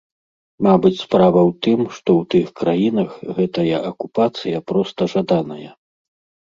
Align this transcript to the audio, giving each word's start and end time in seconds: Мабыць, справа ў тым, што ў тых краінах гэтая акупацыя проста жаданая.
Мабыць, 0.67 0.97
справа 1.07 1.41
ў 1.49 1.53
тым, 1.67 1.79
што 1.97 2.09
ў 2.21 2.31
тых 2.35 2.47
краінах 2.63 3.11
гэтая 3.41 3.77
акупацыя 3.93 4.67
проста 4.73 5.01
жаданая. 5.15 5.65